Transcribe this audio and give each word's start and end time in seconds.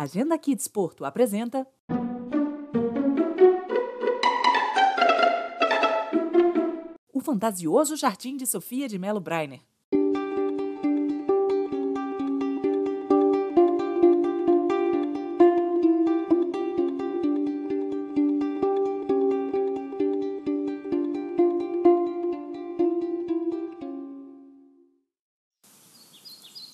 Agenda 0.00 0.38
Kids 0.38 0.68
Porto 0.68 1.04
apresenta. 1.04 1.66
O 7.12 7.20
fantasioso 7.20 7.96
Jardim 7.96 8.36
de 8.36 8.46
Sofia 8.46 8.86
de 8.86 8.96
Melo 8.96 9.18
Breiner. 9.18 9.60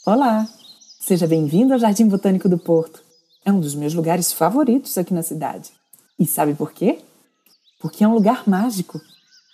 Olá! 0.05 0.47
Seja 1.01 1.27
bem-vindo 1.27 1.73
ao 1.73 1.79
Jardim 1.79 2.07
Botânico 2.07 2.51
do 2.51 2.59
Porto. 2.59 3.04
É 3.45 3.53
um 3.53 3.61
dos 3.61 3.75
meus 3.75 3.93
lugares 3.93 4.33
favoritos 4.33 4.97
aqui 4.97 5.13
na 5.13 5.23
cidade. 5.23 5.71
E 6.19 6.27
sabe 6.27 6.55
por 6.55 6.73
quê? 6.73 7.01
Porque 7.79 8.03
é 8.03 8.09
um 8.09 8.15
lugar 8.15 8.49
mágico. 8.49 9.01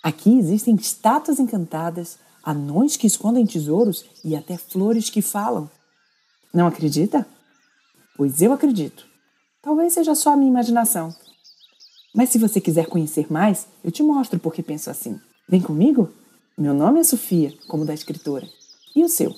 Aqui 0.02 0.38
existem 0.38 0.74
estátuas 0.76 1.40
encantadas, 1.40 2.18
anões 2.44 2.96
que 2.96 3.06
escondem 3.06 3.44
tesouros 3.44 4.04
e 4.24 4.36
até 4.36 4.56
flores 4.56 5.10
que 5.10 5.20
falam. 5.20 5.68
Não 6.54 6.66
acredita? 6.66 7.26
Pois 8.16 8.40
eu 8.40 8.52
acredito. 8.52 9.06
Talvez 9.62 9.92
seja 9.92 10.14
só 10.14 10.32
a 10.32 10.36
minha 10.36 10.50
imaginação. 10.50 11.14
Mas 12.14 12.30
se 12.30 12.38
você 12.38 12.60
quiser 12.60 12.86
conhecer 12.86 13.30
mais, 13.30 13.66
eu 13.84 13.90
te 13.90 14.02
mostro 14.02 14.38
porque 14.38 14.62
penso 14.62 14.90
assim. 14.90 15.20
Vem 15.48 15.60
comigo? 15.60 16.12
Meu 16.56 16.74
nome 16.74 17.00
é 17.00 17.04
Sofia, 17.04 17.52
como 17.68 17.84
da 17.84 17.94
escritora. 17.94 18.48
E 18.94 19.02
o 19.04 19.08
seu? 19.08 19.34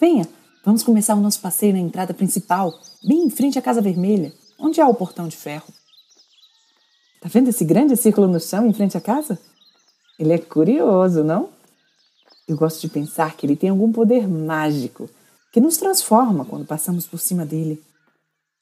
Venha, 0.00 0.26
vamos 0.64 0.82
começar 0.82 1.14
o 1.14 1.20
nosso 1.20 1.40
passeio 1.40 1.72
na 1.72 1.78
entrada 1.78 2.14
principal, 2.14 2.72
bem 3.02 3.24
em 3.24 3.30
frente 3.30 3.58
à 3.58 3.62
Casa 3.62 3.80
Vermelha, 3.80 4.32
onde 4.58 4.80
há 4.80 4.88
o 4.88 4.94
portão 4.94 5.26
de 5.26 5.36
ferro. 5.36 5.72
Tá 7.20 7.28
vendo 7.28 7.48
esse 7.48 7.64
grande 7.64 7.96
círculo 7.96 8.26
no 8.26 8.40
chão 8.40 8.66
em 8.66 8.72
frente 8.72 8.96
à 8.96 9.00
casa? 9.00 9.38
Ele 10.18 10.32
é 10.32 10.38
curioso, 10.38 11.22
não? 11.22 11.48
Eu 12.46 12.56
gosto 12.56 12.80
de 12.80 12.88
pensar 12.88 13.36
que 13.36 13.46
ele 13.46 13.56
tem 13.56 13.70
algum 13.70 13.92
poder 13.92 14.28
mágico 14.28 15.08
que 15.52 15.60
nos 15.60 15.76
transforma 15.76 16.44
quando 16.44 16.66
passamos 16.66 17.06
por 17.06 17.18
cima 17.18 17.44
dele. 17.44 17.82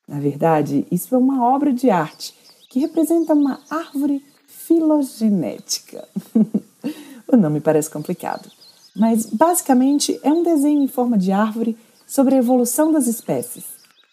Na 0.06 0.20
verdade, 0.20 0.86
isso 0.90 1.14
é 1.14 1.18
uma 1.18 1.44
obra 1.44 1.72
de 1.72 1.88
arte 1.88 2.34
que 2.68 2.80
representa 2.80 3.32
uma 3.32 3.60
árvore 3.70 4.24
filogenética. 4.46 6.06
o 7.26 7.36
nome 7.36 7.60
parece 7.60 7.90
complicado, 7.90 8.50
mas 8.94 9.26
basicamente 9.26 10.18
é 10.22 10.32
um 10.32 10.42
desenho 10.42 10.82
em 10.82 10.88
forma 10.88 11.16
de 11.16 11.32
árvore 11.32 11.76
sobre 12.10 12.34
a 12.34 12.38
evolução 12.38 12.90
das 12.90 13.06
espécies. 13.06 13.62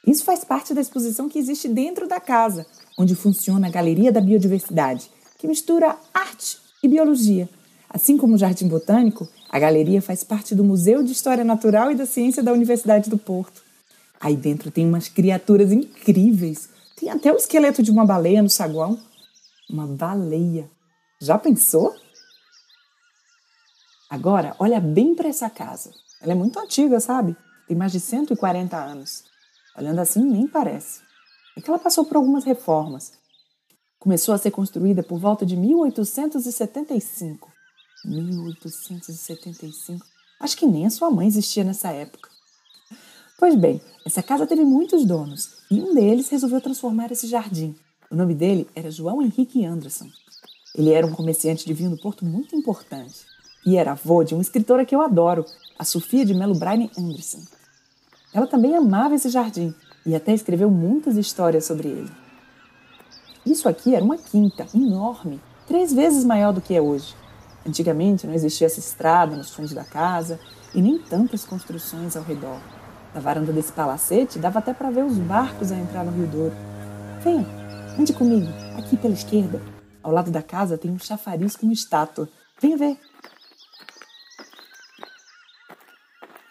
Isso 0.05 0.23
faz 0.23 0.43
parte 0.43 0.71
da 0.71 0.79
exposição 0.79 1.27
que 1.27 1.39
existe 1.39 1.67
dentro 1.67 2.07
da 2.07 2.19
casa, 2.19 2.67
onde 2.95 3.15
funciona 3.15 3.65
a 3.65 3.71
Galeria 3.71 4.11
da 4.11 4.21
Biodiversidade, 4.21 5.09
que 5.39 5.47
mistura 5.47 5.97
arte 6.13 6.59
e 6.83 6.87
biologia. 6.87 7.49
Assim 7.89 8.15
como 8.15 8.35
o 8.35 8.37
Jardim 8.37 8.67
Botânico, 8.67 9.27
a 9.49 9.57
galeria 9.57 9.99
faz 9.99 10.23
parte 10.23 10.53
do 10.53 10.63
Museu 10.63 11.01
de 11.01 11.11
História 11.11 11.43
Natural 11.43 11.91
e 11.91 11.95
da 11.95 12.05
Ciência 12.05 12.43
da 12.43 12.53
Universidade 12.53 13.09
do 13.09 13.17
Porto. 13.17 13.63
Aí 14.19 14.35
dentro 14.35 14.69
tem 14.69 14.85
umas 14.85 15.07
criaturas 15.07 15.71
incríveis. 15.71 16.69
Tem 16.99 17.09
até 17.09 17.33
o 17.33 17.37
esqueleto 17.37 17.81
de 17.81 17.89
uma 17.89 18.05
baleia 18.05 18.43
no 18.43 18.49
saguão. 18.49 18.99
Uma 19.67 19.87
baleia. 19.87 20.69
Já 21.19 21.39
pensou? 21.39 21.95
Agora, 24.07 24.55
olha 24.59 24.79
bem 24.79 25.15
para 25.15 25.29
essa 25.29 25.49
casa. 25.49 25.91
Ela 26.21 26.33
é 26.33 26.35
muito 26.35 26.59
antiga, 26.59 26.99
sabe? 26.99 27.35
Tem 27.67 27.75
mais 27.75 27.91
de 27.91 27.99
140 27.99 28.77
anos. 28.77 29.23
Olhando 29.77 29.99
assim, 29.99 30.23
nem 30.23 30.47
parece. 30.47 31.01
É 31.55 31.61
que 31.61 31.69
ela 31.69 31.79
passou 31.79 32.05
por 32.05 32.17
algumas 32.17 32.43
reformas. 32.43 33.13
Começou 33.99 34.33
a 34.33 34.37
ser 34.37 34.51
construída 34.51 35.03
por 35.03 35.19
volta 35.19 35.45
de 35.45 35.57
1875. 35.57 37.51
1875. 38.05 40.05
Acho 40.39 40.55
que 40.55 40.65
nem 40.65 40.85
a 40.85 40.89
sua 40.89 41.11
mãe 41.11 41.27
existia 41.27 41.63
nessa 41.63 41.89
época. 41.89 42.29
Pois 43.39 43.55
bem, 43.55 43.81
essa 44.05 44.23
casa 44.23 44.47
teve 44.47 44.63
muitos 44.63 45.05
donos 45.05 45.57
e 45.69 45.81
um 45.81 45.93
deles 45.93 46.29
resolveu 46.29 46.61
transformar 46.61 47.11
esse 47.11 47.27
jardim. 47.27 47.75
O 48.09 48.15
nome 48.15 48.33
dele 48.33 48.67
era 48.73 48.89
João 48.89 49.21
Henrique 49.21 49.65
Anderson. 49.65 50.07
Ele 50.73 50.91
era 50.91 51.05
um 51.05 51.13
comerciante 51.13 51.65
de 51.65 51.73
vinho 51.73 51.89
do 51.89 51.97
Porto 51.97 52.23
muito 52.23 52.55
importante 52.55 53.25
e 53.65 53.75
era 53.75 53.91
avô 53.91 54.23
de 54.23 54.33
uma 54.33 54.41
escritora 54.41 54.85
que 54.85 54.95
eu 54.95 55.01
adoro, 55.01 55.43
a 55.77 55.83
Sofia 55.83 56.25
de 56.25 56.33
Melo 56.33 56.57
Braine 56.57 56.89
Anderson. 56.97 57.56
Ela 58.33 58.47
também 58.47 58.75
amava 58.75 59.15
esse 59.15 59.29
jardim 59.29 59.73
e 60.05 60.15
até 60.15 60.33
escreveu 60.33 60.69
muitas 60.69 61.15
histórias 61.15 61.65
sobre 61.65 61.87
ele. 61.87 62.11
Isso 63.45 63.69
aqui 63.69 63.95
era 63.95 64.03
uma 64.03 64.17
quinta 64.17 64.67
enorme, 64.75 65.41
três 65.65 65.93
vezes 65.93 66.25
maior 66.25 66.51
do 66.51 66.61
que 66.61 66.75
é 66.75 66.81
hoje. 66.81 67.15
Antigamente 67.65 68.27
não 68.27 68.33
existia 68.33 68.67
essa 68.67 68.79
estrada 68.79 69.35
nos 69.35 69.51
fundos 69.51 69.73
da 69.73 69.83
casa 69.83 70.39
e 70.73 70.81
nem 70.81 70.99
tantas 70.99 71.45
construções 71.45 72.15
ao 72.15 72.23
redor. 72.23 72.59
Da 73.13 73.19
varanda 73.19 73.51
desse 73.51 73.71
palacete 73.71 74.37
dava 74.39 74.59
até 74.59 74.73
para 74.73 74.91
ver 74.91 75.03
os 75.03 75.17
barcos 75.17 75.71
a 75.71 75.75
entrar 75.75 76.03
no 76.03 76.11
Rio 76.11 76.27
Douro. 76.27 76.55
Venha, 77.23 77.45
ande 77.97 78.13
comigo, 78.13 78.47
aqui 78.77 78.95
pela 78.95 79.13
esquerda. 79.13 79.61
Ao 80.03 80.11
lado 80.11 80.29
da 80.29 80.41
casa 80.41 80.77
tem 80.77 80.91
um 80.91 80.99
chafariz 80.99 81.55
com 81.55 81.65
uma 81.65 81.73
estátua. 81.73 82.29
Venha 82.61 82.77
ver. 82.77 82.97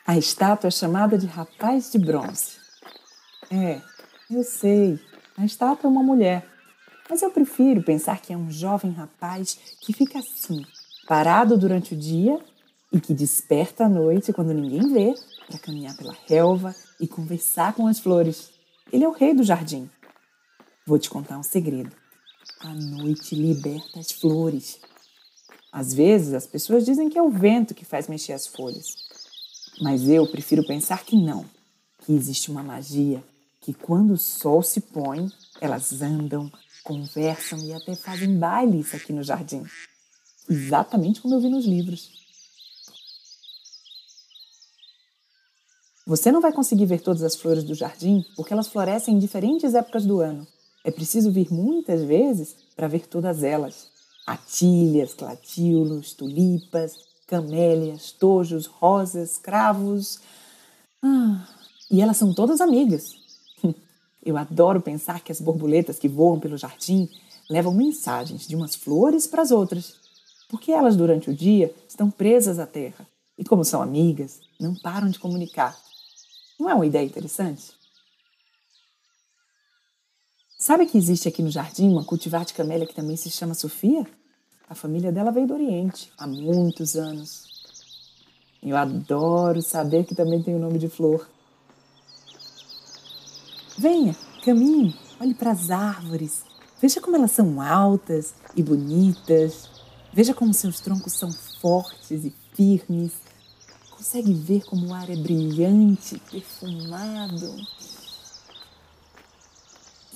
A 0.06 0.16
estátua 0.16 0.68
é 0.68 0.70
chamada 0.70 1.18
de 1.18 1.26
Rapaz 1.26 1.90
de 1.90 1.98
Bronze. 1.98 2.58
É, 3.50 3.80
eu 4.30 4.44
sei, 4.44 5.00
a 5.36 5.44
estátua 5.44 5.88
é 5.88 5.90
uma 5.90 6.02
mulher, 6.02 6.46
mas 7.10 7.22
eu 7.22 7.30
prefiro 7.32 7.82
pensar 7.82 8.20
que 8.20 8.32
é 8.32 8.36
um 8.36 8.48
jovem 8.48 8.92
rapaz 8.92 9.58
que 9.80 9.92
fica 9.92 10.20
assim, 10.20 10.64
parado 11.08 11.58
durante 11.58 11.92
o 11.92 11.96
dia 11.96 12.38
e 12.92 13.00
que 13.00 13.12
desperta 13.12 13.86
à 13.86 13.88
noite 13.88 14.32
quando 14.32 14.54
ninguém 14.54 14.92
vê 14.92 15.12
para 15.48 15.58
caminhar 15.58 15.96
pela 15.96 16.16
relva 16.28 16.72
e 17.00 17.08
conversar 17.08 17.74
com 17.74 17.88
as 17.88 17.98
flores. 17.98 18.52
Ele 18.92 19.02
é 19.02 19.08
o 19.08 19.12
rei 19.12 19.34
do 19.34 19.42
jardim. 19.42 19.90
Vou 20.86 21.00
te 21.00 21.10
contar 21.10 21.36
um 21.36 21.42
segredo. 21.42 21.90
A 22.60 22.72
noite 22.72 23.34
liberta 23.34 23.98
as 23.98 24.12
flores. 24.12 24.78
Às 25.72 25.92
vezes 25.92 26.32
as 26.32 26.46
pessoas 26.46 26.84
dizem 26.84 27.08
que 27.08 27.18
é 27.18 27.22
o 27.22 27.28
vento 27.28 27.74
que 27.74 27.84
faz 27.84 28.06
mexer 28.06 28.34
as 28.34 28.46
folhas. 28.46 29.05
Mas 29.80 30.08
eu 30.08 30.26
prefiro 30.26 30.64
pensar 30.64 31.04
que 31.04 31.16
não, 31.16 31.44
que 32.04 32.12
existe 32.12 32.50
uma 32.50 32.62
magia 32.62 33.22
que 33.60 33.74
quando 33.74 34.12
o 34.12 34.18
sol 34.18 34.62
se 34.62 34.80
põe, 34.80 35.30
elas 35.60 36.00
andam, 36.00 36.50
conversam 36.84 37.58
e 37.66 37.72
até 37.72 37.96
fazem 37.96 38.38
bailes 38.38 38.94
aqui 38.94 39.12
no 39.12 39.24
jardim. 39.24 39.64
Exatamente 40.48 41.20
como 41.20 41.34
eu 41.34 41.40
vi 41.40 41.48
nos 41.48 41.66
livros. 41.66 42.10
Você 46.06 46.30
não 46.30 46.40
vai 46.40 46.52
conseguir 46.52 46.86
ver 46.86 47.00
todas 47.00 47.24
as 47.24 47.34
flores 47.34 47.64
do 47.64 47.74
jardim 47.74 48.24
porque 48.36 48.52
elas 48.52 48.68
florescem 48.68 49.16
em 49.16 49.18
diferentes 49.18 49.74
épocas 49.74 50.06
do 50.06 50.20
ano. 50.20 50.46
É 50.84 50.90
preciso 50.92 51.32
vir 51.32 51.52
muitas 51.52 52.04
vezes 52.04 52.54
para 52.76 52.86
ver 52.86 53.08
todas 53.08 53.42
elas. 53.42 53.88
Atílias, 54.24 55.12
clatíolos, 55.12 56.12
tulipas, 56.12 56.94
camélias, 57.26 58.12
tojos, 58.12 58.66
rosas, 58.66 59.36
cravos. 59.36 60.20
Ah, 61.02 61.46
e 61.90 62.00
elas 62.00 62.16
são 62.16 62.32
todas 62.32 62.60
amigas. 62.60 63.14
Eu 64.24 64.36
adoro 64.36 64.80
pensar 64.80 65.20
que 65.20 65.32
as 65.32 65.40
borboletas 65.40 65.98
que 65.98 66.08
voam 66.08 66.38
pelo 66.38 66.56
jardim 66.56 67.08
levam 67.48 67.74
mensagens 67.74 68.46
de 68.46 68.56
umas 68.56 68.74
flores 68.74 69.26
para 69.26 69.42
as 69.42 69.50
outras, 69.50 69.94
porque 70.48 70.72
elas 70.72 70.96
durante 70.96 71.30
o 71.30 71.34
dia 71.34 71.74
estão 71.88 72.10
presas 72.10 72.58
à 72.58 72.66
terra 72.66 73.06
e, 73.38 73.44
como 73.44 73.64
são 73.64 73.82
amigas, 73.82 74.40
não 74.58 74.74
param 74.74 75.08
de 75.08 75.18
comunicar. 75.18 75.76
Não 76.58 76.70
é 76.70 76.74
uma 76.74 76.86
ideia 76.86 77.04
interessante? 77.04 77.72
Sabe 80.58 80.86
que 80.86 80.96
existe 80.96 81.28
aqui 81.28 81.42
no 81.42 81.50
jardim 81.50 81.88
uma 81.88 82.04
cultivar 82.04 82.44
de 82.44 82.54
camélia 82.54 82.86
que 82.86 82.94
também 82.94 83.16
se 83.16 83.30
chama 83.30 83.54
Sofia? 83.54 84.06
A 84.68 84.74
família 84.74 85.12
dela 85.12 85.30
veio 85.30 85.46
do 85.46 85.54
Oriente 85.54 86.12
há 86.18 86.26
muitos 86.26 86.96
anos. 86.96 87.44
Eu 88.60 88.76
adoro 88.76 89.62
saber 89.62 90.04
que 90.04 90.14
também 90.14 90.42
tem 90.42 90.56
o 90.56 90.58
nome 90.58 90.76
de 90.76 90.88
flor. 90.88 91.28
Venha, 93.78 94.16
caminhe, 94.44 94.92
olhe 95.20 95.34
para 95.34 95.52
as 95.52 95.70
árvores. 95.70 96.44
Veja 96.82 97.00
como 97.00 97.14
elas 97.14 97.30
são 97.30 97.60
altas 97.60 98.34
e 98.56 98.62
bonitas. 98.62 99.70
Veja 100.12 100.34
como 100.34 100.52
seus 100.52 100.80
troncos 100.80 101.12
são 101.12 101.30
fortes 101.60 102.24
e 102.24 102.34
firmes. 102.54 103.12
Consegue 103.90 104.34
ver 104.34 104.64
como 104.64 104.88
o 104.88 104.94
ar 104.94 105.08
é 105.08 105.16
brilhante, 105.16 106.18
perfumado. 106.28 107.54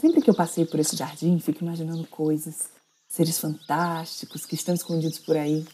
Sempre 0.01 0.21
que 0.23 0.29
eu 0.29 0.35
passei 0.35 0.65
por 0.65 0.81
esse 0.81 0.97
jardim, 0.97 1.39
fico 1.39 1.63
imaginando 1.63 2.05
coisas 2.09 2.80
seres 3.11 3.39
fantásticos 3.41 4.47
que 4.47 4.55
estão 4.55 4.73
escondidos 4.73 5.19
por 5.19 5.37
aí. 5.37 5.67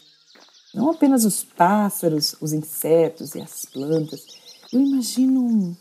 Não 0.73 0.89
apenas 0.89 1.23
os 1.23 1.43
pássaros, 1.43 2.35
os 2.41 2.51
insetos 2.51 3.35
e 3.35 3.41
as 3.41 3.63
plantas, 3.65 4.25
eu 4.73 4.81
imagino 4.81 5.77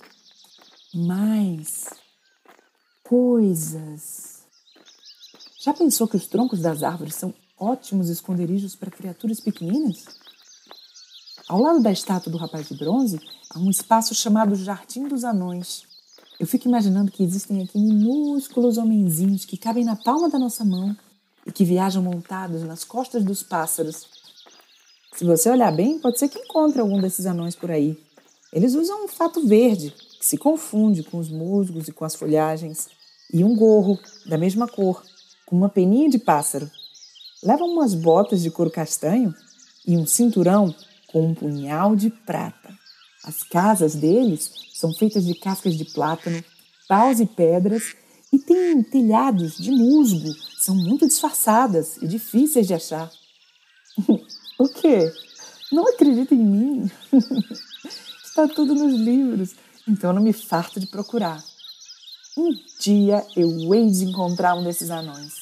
mais 0.94 1.86
coisas. 3.02 4.44
Já 5.58 5.72
pensou 5.72 6.06
que 6.06 6.16
os 6.16 6.26
troncos 6.26 6.60
das 6.60 6.82
árvores 6.82 7.14
são 7.14 7.34
ótimos 7.58 8.10
esconderijos 8.10 8.76
para 8.76 8.90
criaturas 8.90 9.40
pequeninas? 9.40 10.04
Ao 11.48 11.60
lado 11.60 11.80
da 11.80 11.90
estátua 11.90 12.30
do 12.30 12.38
rapaz 12.38 12.68
de 12.68 12.76
bronze, 12.76 13.18
há 13.50 13.58
um 13.58 13.70
espaço 13.70 14.14
chamado 14.14 14.54
Jardim 14.54 15.08
dos 15.08 15.24
Anões. 15.24 15.84
Eu 16.38 16.46
fico 16.46 16.68
imaginando 16.68 17.10
que 17.10 17.22
existem 17.22 17.62
aqui 17.62 17.78
minúsculos 17.78 18.76
homenzinhos 18.76 19.46
que 19.46 19.56
cabem 19.56 19.84
na 19.84 19.96
palma 19.96 20.28
da 20.28 20.38
nossa 20.38 20.64
mão 20.64 20.94
e 21.46 21.52
que 21.52 21.64
viajam 21.64 22.02
montados 22.02 22.62
nas 22.62 22.84
costas 22.84 23.24
dos 23.24 23.42
pássaros. 23.42 24.06
Se 25.14 25.24
você 25.24 25.48
olhar 25.48 25.72
bem, 25.72 25.98
pode 25.98 26.18
ser 26.18 26.28
que 26.28 26.38
encontre 26.38 26.80
algum 26.80 27.00
desses 27.00 27.24
anões 27.24 27.54
por 27.54 27.70
aí. 27.70 27.96
Eles 28.52 28.74
usam 28.74 29.04
um 29.04 29.08
fato 29.08 29.46
verde, 29.46 29.94
que 30.18 30.26
se 30.26 30.36
confunde 30.36 31.02
com 31.02 31.18
os 31.18 31.30
musgos 31.30 31.88
e 31.88 31.92
com 31.92 32.04
as 32.04 32.14
folhagens, 32.14 32.88
e 33.32 33.44
um 33.44 33.54
gorro 33.54 33.98
da 34.26 34.36
mesma 34.36 34.68
cor, 34.68 35.02
com 35.46 35.56
uma 35.56 35.68
peninha 35.68 36.08
de 36.08 36.18
pássaro. 36.18 36.70
Levam 37.42 37.68
umas 37.68 37.94
botas 37.94 38.42
de 38.42 38.50
couro 38.50 38.70
castanho 38.70 39.34
e 39.86 39.96
um 39.96 40.06
cinturão 40.06 40.74
com 41.06 41.26
um 41.26 41.34
punhal 41.34 41.94
de 41.94 42.10
prata. 42.10 42.74
As 43.24 43.42
casas 43.42 43.94
deles 43.94 44.52
são 44.74 44.92
feitas 44.92 45.24
de 45.24 45.34
cascas 45.34 45.74
de 45.74 45.84
plátano, 45.84 46.42
paus 46.88 47.20
e 47.20 47.26
pedras 47.26 47.94
e 48.32 48.38
têm 48.38 48.82
telhados 48.82 49.56
de 49.56 49.70
musgo. 49.70 50.32
São 50.66 50.74
muito 50.74 51.06
disfarçadas 51.06 51.96
e 52.02 52.08
difíceis 52.08 52.66
de 52.66 52.74
achar. 52.74 53.08
o 54.58 54.68
quê? 54.68 55.12
Não 55.70 55.86
acredita 55.86 56.34
em 56.34 56.44
mim? 56.44 56.90
Está 58.24 58.48
tudo 58.48 58.74
nos 58.74 59.00
livros, 59.00 59.54
então 59.86 60.12
não 60.12 60.20
me 60.20 60.32
farto 60.32 60.80
de 60.80 60.88
procurar. 60.88 61.40
Um 62.36 62.50
dia 62.80 63.24
eu 63.36 63.72
hei 63.72 63.88
de 63.88 64.06
encontrar 64.06 64.56
um 64.56 64.64
desses 64.64 64.90
anões. 64.90 65.34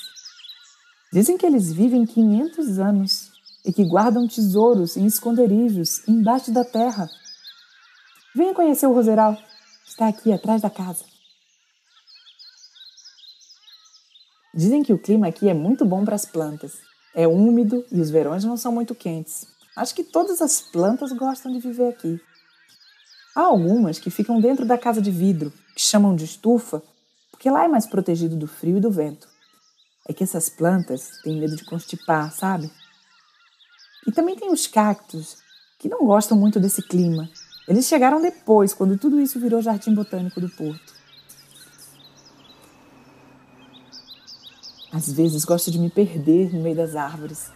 Dizem 1.11 1.39
que 1.39 1.47
eles 1.47 1.73
vivem 1.73 2.05
500 2.05 2.79
anos 2.79 3.31
e 3.65 3.73
que 3.73 3.83
guardam 3.83 4.29
tesouros 4.29 4.95
em 4.95 5.07
esconderijos 5.07 6.07
embaixo 6.07 6.53
da 6.53 6.67
terra. 6.67 7.09
Venha 8.37 8.53
conhecer 8.53 8.87
o 8.87 8.93
Roseral. 8.93 9.39
Está 9.87 10.07
aqui 10.07 10.31
atrás 10.31 10.61
da 10.61 10.69
casa. 10.69 11.14
Dizem 14.57 14.85
que 14.85 14.93
o 14.93 14.99
clima 14.99 15.27
aqui 15.27 15.49
é 15.49 15.55
muito 15.55 15.85
bom 15.85 16.05
para 16.05 16.15
as 16.15 16.25
plantas. 16.25 16.75
É 17.13 17.27
úmido 17.27 17.85
e 17.91 18.01
os 18.01 18.09
verões 18.09 18.45
não 18.45 18.57
são 18.57 18.71
muito 18.71 18.95
quentes. 18.95 19.45
Acho 19.77 19.93
que 19.93 20.05
todas 20.05 20.41
as 20.41 20.61
plantas 20.61 21.11
gostam 21.11 21.51
de 21.51 21.59
viver 21.59 21.89
aqui. 21.89 22.21
Há 23.35 23.41
algumas 23.41 23.99
que 23.99 24.11
ficam 24.11 24.41
dentro 24.41 24.65
da 24.65 24.79
casa 24.79 25.03
de 25.03 25.11
vidro, 25.11 25.53
que 25.75 25.83
chamam 25.83 26.15
de 26.15 26.25
estufa, 26.25 26.81
porque 27.33 27.51
lá 27.51 27.65
é 27.65 27.69
mais 27.69 27.85
protegido 27.85 28.37
do 28.37 28.47
frio 28.47 28.77
e 28.77 28.81
do 28.81 28.93
vento. 28.93 29.27
É 30.09 30.13
que 30.13 30.23
essas 30.23 30.49
plantas 30.49 31.11
têm 31.25 31.41
medo 31.41 31.57
de 31.57 31.65
constipar, 31.65 32.33
sabe? 32.33 32.71
E 34.07 34.13
também 34.13 34.37
tem 34.37 34.53
os 34.53 34.69
cactos, 34.69 35.39
que 35.81 35.89
não 35.89 36.07
gostam 36.07 36.39
muito 36.39 36.61
desse 36.61 36.81
clima. 36.81 37.29
Eles 37.67 37.87
chegaram 37.87 38.23
depois, 38.23 38.73
quando 38.73 38.97
tudo 38.97 39.21
isso 39.21 39.41
virou 39.41 39.61
Jardim 39.61 39.95
Botânico 39.95 40.41
do 40.41 40.49
Porto. 40.49 40.94
Às 44.95 45.11
vezes 45.11 45.45
gosto 45.45 45.73
de 45.73 45.79
me 45.81 45.91
perder 45.91 46.55
no 46.55 46.63
meio 46.63 46.77
das 46.77 46.95
árvores. 46.95 47.51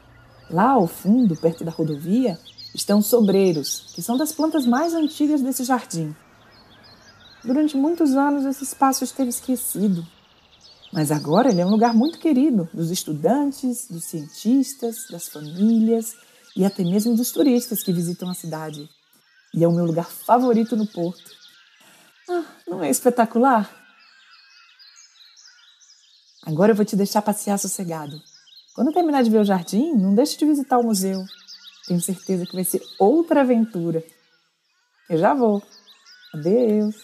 Lá 0.50 0.70
ao 0.70 0.88
fundo, 0.88 1.36
perto 1.36 1.64
da 1.64 1.70
rodovia, 1.70 2.36
estão 2.74 3.00
sobreiros, 3.00 3.92
que 3.94 4.02
são 4.02 4.16
das 4.16 4.32
plantas 4.32 4.66
mais 4.66 4.92
antigas 4.92 5.40
desse 5.40 5.62
jardim. 5.62 6.16
Durante 7.44 7.76
muitos 7.76 8.16
anos 8.16 8.44
esse 8.44 8.64
espaço 8.64 9.04
esteve 9.04 9.30
esquecido, 9.30 10.04
mas 10.92 11.12
agora 11.12 11.50
ele 11.50 11.60
é 11.60 11.66
um 11.66 11.70
lugar 11.70 11.94
muito 11.94 12.18
querido 12.18 12.68
dos 12.74 12.90
estudantes, 12.90 13.86
dos 13.88 14.06
cientistas, 14.06 15.06
das 15.08 15.28
famílias 15.28 16.16
e 16.56 16.64
até 16.64 16.82
mesmo 16.82 17.14
dos 17.14 17.30
turistas 17.30 17.84
que 17.84 17.92
visitam 17.92 18.28
a 18.28 18.34
cidade. 18.34 18.90
E 19.54 19.62
é 19.62 19.68
o 19.68 19.72
meu 19.72 19.84
lugar 19.84 20.10
favorito 20.10 20.76
no 20.76 20.88
Porto. 20.88 21.30
Ah, 22.28 22.44
não 22.66 22.82
é 22.82 22.90
espetacular? 22.90 23.87
Agora 26.48 26.72
eu 26.72 26.76
vou 26.76 26.84
te 26.84 26.96
deixar 26.96 27.20
passear 27.20 27.58
sossegado. 27.58 28.22
Quando 28.74 28.90
terminar 28.90 29.22
de 29.22 29.28
ver 29.28 29.42
o 29.42 29.44
jardim, 29.44 29.92
não 29.92 30.14
deixe 30.14 30.38
de 30.38 30.46
visitar 30.46 30.78
o 30.78 30.82
museu. 30.82 31.22
Tenho 31.86 32.00
certeza 32.00 32.46
que 32.46 32.54
vai 32.54 32.64
ser 32.64 32.80
outra 32.98 33.42
aventura. 33.42 34.02
Eu 35.10 35.18
já 35.18 35.34
vou. 35.34 35.62
Adeus. 36.32 36.96